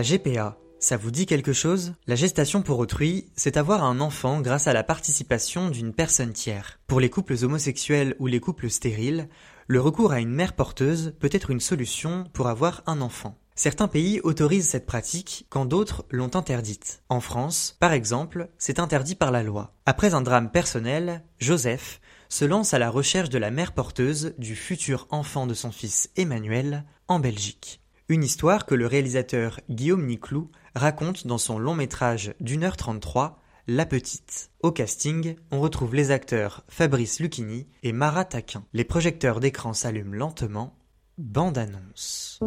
[0.00, 1.92] La GPA, ça vous dit quelque chose?
[2.06, 6.80] La gestation pour autrui, c'est avoir un enfant grâce à la participation d'une personne tiers.
[6.86, 9.28] Pour les couples homosexuels ou les couples stériles,
[9.66, 13.36] le recours à une mère porteuse peut être une solution pour avoir un enfant.
[13.54, 17.02] Certains pays autorisent cette pratique quand d'autres l'ont interdite.
[17.10, 19.74] En France, par exemple, c'est interdit par la loi.
[19.84, 24.56] Après un drame personnel, Joseph se lance à la recherche de la mère porteuse du
[24.56, 27.79] futur enfant de son fils Emmanuel en Belgique.
[28.10, 33.38] Une histoire que le réalisateur Guillaume Niclou raconte dans son long métrage d'une heure trente-trois,
[33.68, 34.50] La Petite.
[34.64, 38.64] Au casting, on retrouve les acteurs Fabrice Lucchini et Mara Taquin.
[38.72, 40.74] Les projecteurs d'écran s'allument lentement.
[41.18, 42.40] Bande annonce.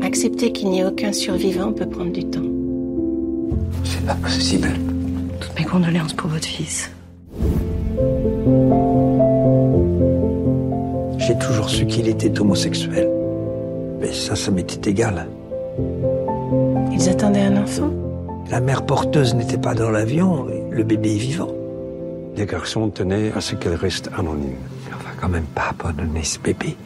[0.00, 2.40] Accepter qu'il n'y ait aucun survivant peut prendre du temps.
[3.84, 4.72] C'est pas possible.
[5.42, 6.90] Toutes mes condoléances pour votre fils.
[11.26, 13.08] J'ai toujours su qu'il était homosexuel.
[13.98, 15.26] Mais ça, ça m'était égal.
[16.92, 17.90] Ils attendaient un enfant?
[18.50, 21.48] La mère porteuse n'était pas dans l'avion, le bébé est vivant.
[22.36, 24.56] Les garçons tenaient à ce qu'elle reste anonyme.
[24.88, 26.76] On va quand même pas abandonner ce bébé.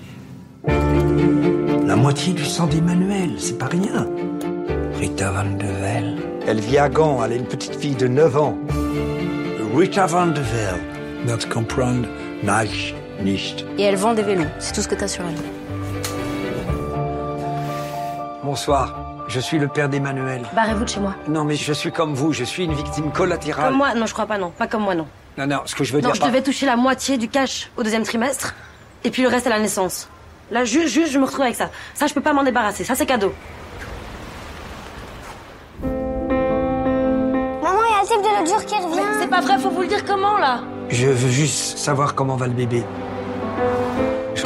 [1.87, 4.07] La moitié du sang d'Emmanuel, c'est pas rien.
[5.01, 6.17] Rita Van de Vel.
[6.47, 8.57] Elle vit à Gand, elle a une petite fille de 9 ans.
[9.77, 10.79] Rita Van de Vel.
[11.27, 12.07] Das comprendre
[12.45, 13.65] nage nicht.
[13.79, 15.35] Et elle vend des vélos, c'est tout ce que t'as sur elle.
[18.45, 18.95] Bonsoir,
[19.29, 20.43] je suis le père d'Emmanuel.
[20.55, 21.15] Barrez-vous de chez moi.
[21.29, 23.69] Non, mais je suis comme vous, je suis une victime collatérale.
[23.69, 23.95] Comme moi?
[23.95, 24.51] Non, je crois pas, non.
[24.51, 25.07] Pas comme moi, non.
[25.37, 26.15] Non, non, ce que je veux Non, dire.
[26.15, 28.55] je par- devais toucher la moitié du cash au deuxième trimestre,
[29.05, 30.09] et puis le reste à la naissance.
[30.51, 31.71] Là, juste, juste, je me retrouve avec ça.
[31.95, 32.83] Ça, je peux pas m'en débarrasser.
[32.85, 33.35] Ça, c'est cadeau.
[37.63, 39.03] Maman, il y a le type de l'autre jour qui revient.
[39.21, 40.61] C'est pas vrai, faut vous le dire comment, là?
[40.89, 42.83] Je veux juste savoir comment va le bébé.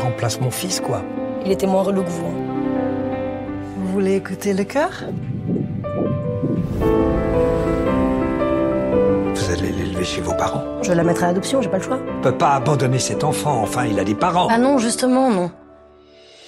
[0.03, 1.03] Remplace mon fils, quoi.
[1.45, 2.27] Il était moins relou que vous.
[2.27, 2.35] hein.
[3.77, 4.91] Vous voulez écouter le cœur
[9.35, 10.63] Vous allez l'élever chez vos parents.
[10.83, 11.99] Je vais la mettre à l'adoption, j'ai pas le choix.
[12.19, 14.49] On peut pas abandonner cet enfant, enfin, il a des parents.
[14.51, 15.51] Ah non, justement, non.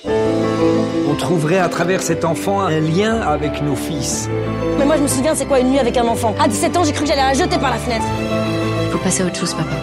[0.07, 4.29] On trouverait à travers cet enfant un lien avec nos fils.
[4.79, 6.35] Mais moi, je me souviens, c'est quoi une nuit avec un enfant?
[6.41, 8.05] À 17 ans, j'ai cru que j'allais la jeter par la fenêtre.
[8.91, 9.77] Faut passer à autre chose, papa.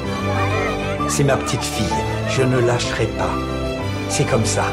[1.07, 1.85] C'est ma petite fille.
[2.33, 3.35] Je ne lâcherai pas.
[4.07, 4.63] C'est comme ça.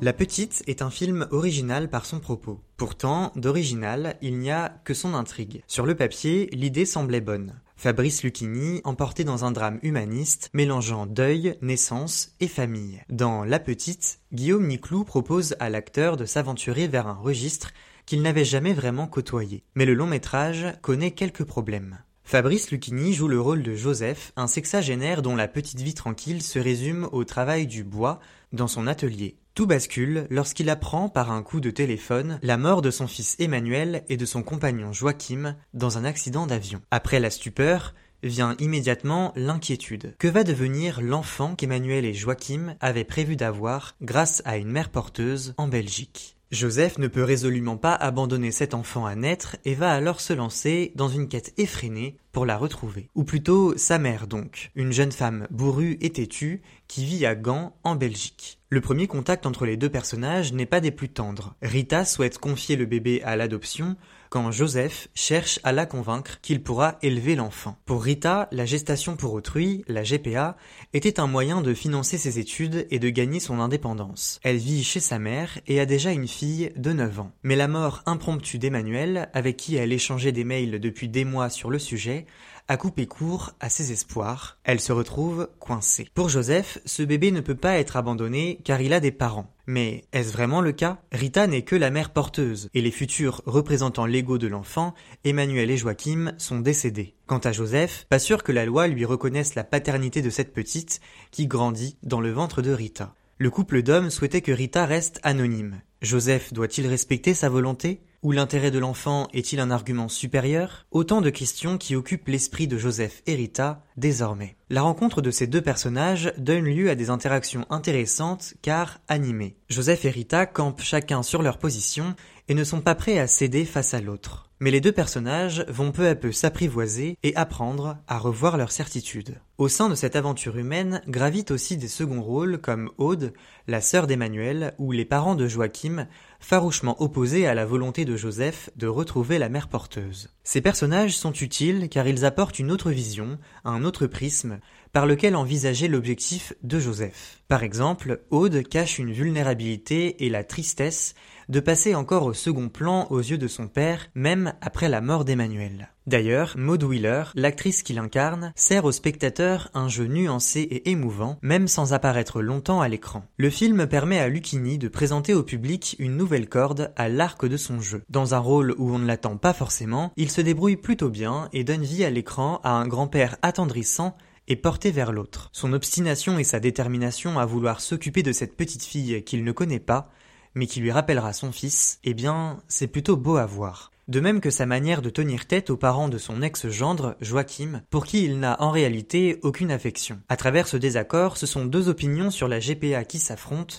[0.00, 2.60] La Petite est un film original par son propos.
[2.76, 5.62] Pourtant, d'original, il n'y a que son intrigue.
[5.68, 7.54] Sur le papier, l'idée semblait bonne.
[7.76, 13.02] Fabrice Lucchini, emporté dans un drame humaniste, mélangeant deuil, naissance et famille.
[13.10, 17.72] Dans La Petite, Guillaume Niclou propose à l'acteur de s'aventurer vers un registre
[18.06, 19.64] qu'il n'avait jamais vraiment côtoyé.
[19.74, 21.98] Mais le long métrage connaît quelques problèmes.
[22.22, 26.58] Fabrice Lucchini joue le rôle de Joseph, un sexagénaire dont la petite vie tranquille se
[26.58, 28.18] résume au travail du bois
[28.52, 29.36] dans son atelier.
[29.54, 34.02] Tout bascule lorsqu'il apprend par un coup de téléphone la mort de son fils Emmanuel
[34.08, 36.82] et de son compagnon Joachim dans un accident d'avion.
[36.90, 37.94] Après la stupeur,
[38.24, 40.16] vient immédiatement l'inquiétude.
[40.18, 45.54] Que va devenir l'enfant qu'Emmanuel et Joachim avaient prévu d'avoir grâce à une mère porteuse
[45.56, 46.36] en Belgique?
[46.50, 50.92] Joseph ne peut résolument pas abandonner cet enfant à naître et va alors se lancer
[50.96, 53.08] dans une quête effrénée pour la retrouver.
[53.14, 57.76] Ou plutôt sa mère donc, une jeune femme bourrue et têtue qui vit à Gand
[57.84, 58.58] en Belgique.
[58.68, 61.54] Le premier contact entre les deux personnages n'est pas des plus tendres.
[61.62, 63.96] Rita souhaite confier le bébé à l'adoption
[64.30, 67.78] quand Joseph cherche à la convaincre qu'il pourra élever l'enfant.
[67.86, 70.56] Pour Rita, la gestation pour autrui, la GPA,
[70.92, 74.40] était un moyen de financer ses études et de gagner son indépendance.
[74.42, 77.30] Elle vit chez sa mère et a déjà une fille de 9 ans.
[77.44, 81.70] Mais la mort impromptue d'Emmanuel, avec qui elle échangeait des mails depuis des mois sur
[81.70, 82.23] le sujet,
[82.68, 84.58] a coupé court à ses espoirs.
[84.64, 86.08] Elle se retrouve coincée.
[86.14, 89.54] Pour Joseph, ce bébé ne peut pas être abandonné car il a des parents.
[89.66, 90.98] Mais est-ce vraiment le cas?
[91.12, 94.94] Rita n'est que la mère porteuse, et les futurs représentants légaux de l'enfant,
[95.24, 97.14] Emmanuel et Joachim, sont décédés.
[97.26, 101.00] Quant à Joseph, pas sûr que la loi lui reconnaisse la paternité de cette petite
[101.30, 103.14] qui grandit dans le ventre de Rita.
[103.38, 105.80] Le couple d'hommes souhaitait que Rita reste anonyme.
[106.02, 108.02] Joseph doit-il respecter sa volonté?
[108.24, 110.86] Ou l'intérêt de l'enfant est-il un argument supérieur?
[110.90, 114.56] Autant de questions qui occupent l'esprit de Joseph et Rita désormais.
[114.70, 119.58] La rencontre de ces deux personnages donne lieu à des interactions intéressantes car animées.
[119.68, 122.16] Joseph et Rita campent chacun sur leur position
[122.48, 124.50] et ne sont pas prêts à céder face à l'autre.
[124.60, 129.40] Mais les deux personnages vont peu à peu s'apprivoiser et apprendre à revoir leurs certitudes.
[129.58, 133.32] Au sein de cette aventure humaine gravitent aussi des seconds rôles comme Aude,
[133.66, 136.06] la sœur d'Emmanuel, ou les parents de Joachim,
[136.40, 140.30] farouchement opposés à la volonté de Joseph de retrouver la mère porteuse.
[140.44, 144.60] Ces personnages sont utiles car ils apportent une autre vision, un autre prisme,
[144.94, 147.42] par lequel envisager l'objectif de Joseph.
[147.48, 151.14] Par exemple, Aude cache une vulnérabilité et la tristesse
[151.48, 155.24] de passer encore au second plan aux yeux de son père, même après la mort
[155.24, 155.90] d'Emmanuel.
[156.06, 161.66] D'ailleurs, Maud Wheeler, l'actrice qui l'incarne, sert au spectateur un jeu nuancé et émouvant, même
[161.66, 163.24] sans apparaître longtemps à l'écran.
[163.36, 167.56] Le film permet à Lucchini de présenter au public une nouvelle corde à l'arc de
[167.56, 168.02] son jeu.
[168.08, 171.64] Dans un rôle où on ne l'attend pas forcément, il se débrouille plutôt bien et
[171.64, 174.16] donne vie à l'écran à un grand-père attendrissant
[174.48, 175.48] et porté vers l'autre.
[175.52, 179.80] Son obstination et sa détermination à vouloir s'occuper de cette petite fille qu'il ne connaît
[179.80, 180.10] pas,
[180.54, 183.90] mais qui lui rappellera son fils, eh bien, c'est plutôt beau à voir.
[184.06, 188.04] De même que sa manière de tenir tête aux parents de son ex-gendre, Joachim, pour
[188.04, 190.20] qui il n'a en réalité aucune affection.
[190.28, 193.76] À travers ce désaccord, ce sont deux opinions sur la GPA qui s'affrontent,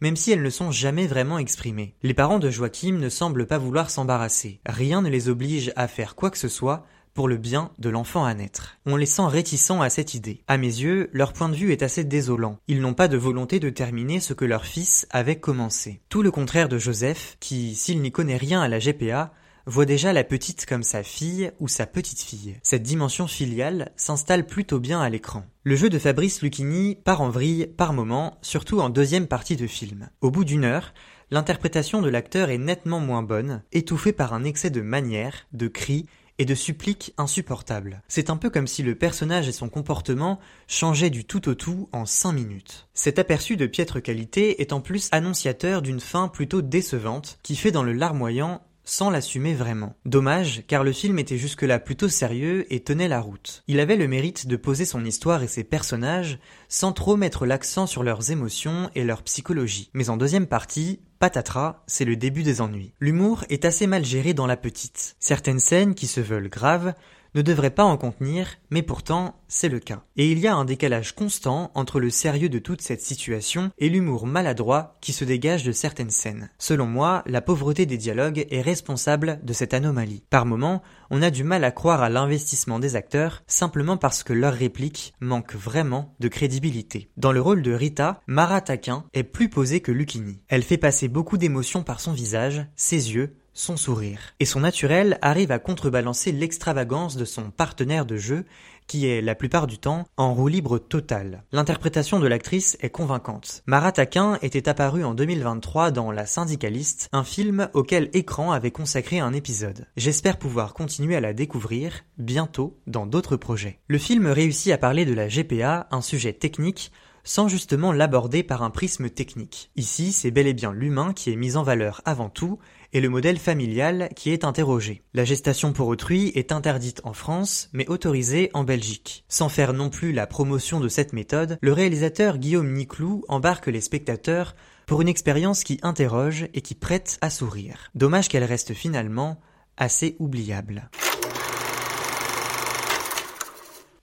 [0.00, 1.94] même si elles ne sont jamais vraiment exprimées.
[2.02, 4.60] Les parents de Joachim ne semblent pas vouloir s'embarrasser.
[4.64, 6.86] Rien ne les oblige à faire quoi que ce soit,
[7.16, 8.76] pour le bien de l'enfant à naître.
[8.84, 10.42] On les sent réticents à cette idée.
[10.46, 12.58] À mes yeux, leur point de vue est assez désolant.
[12.68, 16.02] Ils n'ont pas de volonté de terminer ce que leur fils avait commencé.
[16.10, 19.32] Tout le contraire de Joseph, qui, s'il n'y connaît rien à la GPA,
[19.64, 22.56] voit déjà la petite comme sa fille ou sa petite-fille.
[22.62, 25.44] Cette dimension filiale s'installe plutôt bien à l'écran.
[25.64, 29.66] Le jeu de Fabrice Lucchini part en vrille par moments, surtout en deuxième partie de
[29.66, 30.10] film.
[30.20, 30.92] Au bout d'une heure,
[31.30, 36.06] l'interprétation de l'acteur est nettement moins bonne, étouffée par un excès de manières, de cris
[36.38, 38.02] et de suppliques insupportables.
[38.08, 41.88] C'est un peu comme si le personnage et son comportement changeaient du tout au tout
[41.92, 42.88] en cinq minutes.
[42.94, 47.72] Cet aperçu de piètre qualité est en plus annonciateur d'une fin plutôt décevante qui fait
[47.72, 49.94] dans le larmoyant sans l'assumer vraiment.
[50.06, 53.62] Dommage, car le film était jusque-là plutôt sérieux et tenait la route.
[53.66, 56.38] Il avait le mérite de poser son histoire et ses personnages
[56.68, 59.90] sans trop mettre l'accent sur leurs émotions et leur psychologie.
[59.92, 62.92] Mais en deuxième partie, patatras, c'est le début des ennuis.
[63.00, 65.16] L'humour est assez mal géré dans la petite.
[65.18, 66.94] Certaines scènes qui se veulent graves
[67.36, 70.02] ne devraient pas en contenir, mais pourtant c'est le cas.
[70.16, 73.88] Et il y a un décalage constant entre le sérieux de toute cette situation et
[73.88, 76.50] l'humour maladroit qui se dégage de certaines scènes.
[76.58, 80.24] Selon moi, la pauvreté des dialogues est responsable de cette anomalie.
[80.30, 84.32] Par moments, on a du mal à croire à l'investissement des acteurs simplement parce que
[84.32, 87.10] leurs répliques manquent vraiment de crédibilité.
[87.16, 90.40] Dans le rôle de Rita, Mara Taquin est plus posée que Lucchini.
[90.48, 94.20] Elle fait passer beaucoup d'émotions par son visage, ses yeux, son sourire.
[94.38, 98.44] Et son naturel arrive à contrebalancer l'extravagance de son partenaire de jeu,
[98.86, 101.42] qui est, la plupart du temps, en roue libre totale.
[101.50, 103.62] L'interprétation de l'actrice est convaincante.
[103.66, 109.18] Mara Taquin était apparue en 2023 dans La Syndicaliste, un film auquel Écran avait consacré
[109.18, 109.86] un épisode.
[109.96, 113.80] J'espère pouvoir continuer à la découvrir, bientôt, dans d'autres projets.
[113.88, 116.92] Le film réussit à parler de la GPA, un sujet technique,
[117.26, 119.70] sans justement l'aborder par un prisme technique.
[119.74, 122.60] Ici, c'est bel et bien l'humain qui est mis en valeur avant tout,
[122.92, 125.02] et le modèle familial qui est interrogé.
[125.14, 129.24] La gestation pour autrui est interdite en France, mais autorisée en Belgique.
[129.28, 133.80] Sans faire non plus la promotion de cette méthode, le réalisateur Guillaume Niclou embarque les
[133.80, 134.54] spectateurs
[134.86, 137.90] pour une expérience qui interroge et qui prête à sourire.
[137.94, 139.40] Dommage qu'elle reste finalement
[139.76, 140.88] assez oubliable.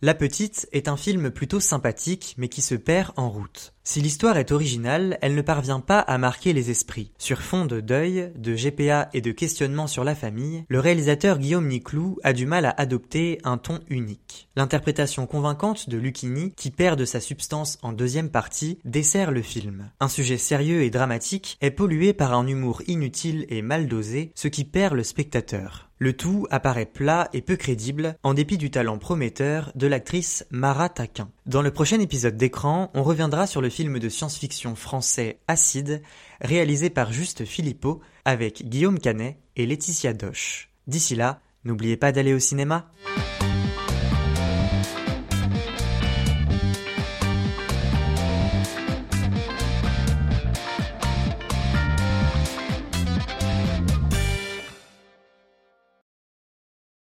[0.04, 3.74] La Petite est un film plutôt sympathique mais qui se perd en route.
[3.86, 7.14] Si l'histoire est originale, elle ne parvient pas à marquer les esprits.
[7.18, 11.69] Sur fond de deuil, de GPA et de questionnement sur la famille, le réalisateur Guillaume
[11.69, 14.50] Niclou a du mal à adopter un ton unique.
[14.57, 19.90] L'interprétation convaincante de Lucchini, qui perd de sa substance en deuxième partie, dessert le film.
[20.02, 24.50] Un sujet sérieux et dramatique est pollué par un humour inutile et mal dosé, ce
[24.50, 25.90] qui perd le spectateur.
[26.00, 30.90] Le tout apparaît plat et peu crédible, en dépit du talent prometteur de l'actrice Mara
[30.90, 31.30] Taquin.
[31.45, 36.02] Dans le prochain épisode d'écran, on reviendra sur le film de science-fiction français Acide,
[36.42, 40.69] réalisé par Juste Philippot, avec Guillaume Canet et Laetitia Doche.
[40.88, 42.92] D'ici là, n'oubliez pas d'aller au cinéma.